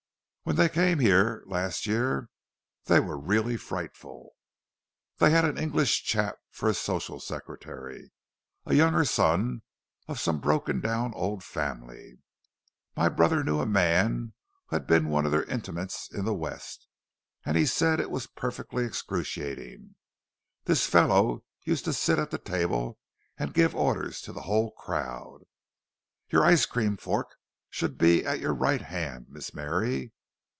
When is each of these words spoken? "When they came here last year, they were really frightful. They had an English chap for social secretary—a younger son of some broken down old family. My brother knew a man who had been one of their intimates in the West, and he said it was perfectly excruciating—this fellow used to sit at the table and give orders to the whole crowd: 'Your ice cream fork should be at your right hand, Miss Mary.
"When 0.43 0.55
they 0.57 0.69
came 0.69 0.97
here 0.99 1.43
last 1.45 1.85
year, 1.85 2.27
they 2.85 2.99
were 2.99 3.17
really 3.17 3.57
frightful. 3.57 4.31
They 5.17 5.29
had 5.29 5.45
an 5.45 5.55
English 5.59 6.03
chap 6.03 6.39
for 6.49 6.73
social 6.73 7.19
secretary—a 7.21 8.73
younger 8.73 9.05
son 9.05 9.61
of 10.07 10.19
some 10.19 10.39
broken 10.39 10.81
down 10.81 11.13
old 11.13 11.43
family. 11.43 12.17
My 12.97 13.07
brother 13.07 13.43
knew 13.43 13.59
a 13.61 13.67
man 13.67 14.33
who 14.65 14.75
had 14.77 14.87
been 14.87 15.09
one 15.09 15.27
of 15.27 15.31
their 15.31 15.43
intimates 15.43 16.09
in 16.11 16.25
the 16.25 16.33
West, 16.33 16.87
and 17.45 17.55
he 17.55 17.67
said 17.67 17.99
it 17.99 18.09
was 18.09 18.25
perfectly 18.25 18.83
excruciating—this 18.83 20.87
fellow 20.87 21.43
used 21.63 21.85
to 21.85 21.93
sit 21.93 22.17
at 22.17 22.31
the 22.31 22.39
table 22.39 22.97
and 23.37 23.53
give 23.53 23.75
orders 23.75 24.19
to 24.21 24.33
the 24.33 24.41
whole 24.41 24.71
crowd: 24.71 25.41
'Your 26.29 26.43
ice 26.43 26.65
cream 26.65 26.97
fork 26.97 27.35
should 27.69 27.99
be 27.99 28.25
at 28.25 28.39
your 28.39 28.55
right 28.55 28.81
hand, 28.81 29.27
Miss 29.29 29.53
Mary. 29.53 30.13